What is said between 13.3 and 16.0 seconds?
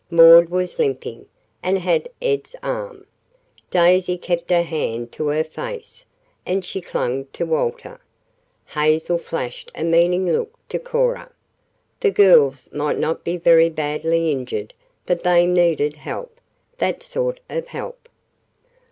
very badly injured, but they needed